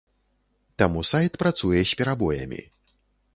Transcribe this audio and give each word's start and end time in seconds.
Таму 0.81 1.03
сайт 1.11 1.37
працуе 1.43 1.81
з 1.91 2.01
перабоямі. 2.01 2.61